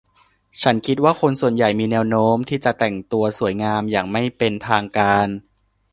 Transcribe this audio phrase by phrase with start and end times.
[0.61, 5.27] ฉันคิดว่าคนส่วนใหญ่มีแนวโน้มที่จะแต่งตัวสวยงามอย่างไม่เป็นทางการ